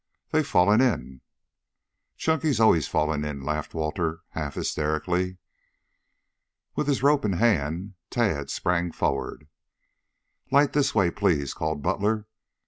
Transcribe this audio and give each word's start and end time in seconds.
They've 0.31 0.47
fallen 0.47 0.81
in." 0.81 1.21
"Chunky's 2.17 2.59
always 2.59 2.87
falling 2.87 3.23
in," 3.23 3.43
laughed 3.43 3.75
Walter 3.75 4.21
half 4.29 4.55
hysterically. 4.55 5.37
With 6.75 6.87
his 6.87 7.03
rope 7.03 7.23
in 7.23 7.33
hand, 7.33 7.93
Tad 8.09 8.49
sprang 8.49 8.91
forward. 8.93 9.47
"Light 10.51 10.73
this 10.73 10.95
way, 10.95 11.11
please," 11.11 11.53
called 11.53 11.83
Butler. 11.83 12.25